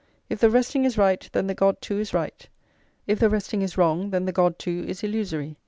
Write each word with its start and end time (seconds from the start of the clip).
If 0.31 0.39
the 0.39 0.49
resting 0.49 0.83
is 0.83 0.97
right, 0.97 1.29
then 1.31 1.45
the 1.45 1.53
God 1.53 1.79
too 1.79 1.99
is 1.99 2.11
right; 2.11 2.49
if 3.05 3.19
the 3.19 3.29
resting 3.29 3.61
is 3.61 3.77
wrong, 3.77 4.09
then 4.09 4.25
the 4.25 4.31
God 4.31 4.57
too 4.57 4.83
is 4.87 5.03
illusory." 5.03 5.59